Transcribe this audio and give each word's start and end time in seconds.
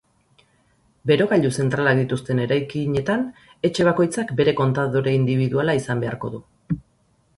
Berogailu 1.09 1.51
zentralak 1.63 1.99
dituzten 1.99 2.41
eraikinetan 2.45 3.27
etxe 3.69 3.87
bakoitzak 3.91 4.33
bere 4.41 4.57
kontadore 4.63 5.15
indibiduala 5.19 5.77
izan 5.83 6.03
beharko 6.07 6.33
du. 6.39 6.43